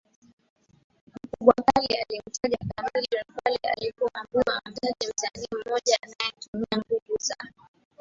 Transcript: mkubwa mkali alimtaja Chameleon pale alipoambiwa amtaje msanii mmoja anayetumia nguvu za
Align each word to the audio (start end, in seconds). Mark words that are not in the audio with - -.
mkubwa 1.23 1.53
mkali 1.57 1.87
alimtaja 1.87 2.57
Chameleon 2.67 3.25
pale 3.43 3.57
alipoambiwa 3.63 4.61
amtaje 4.65 5.13
msanii 5.13 5.47
mmoja 5.65 5.97
anayetumia 6.01 6.77
nguvu 6.77 7.17
za 7.19 7.35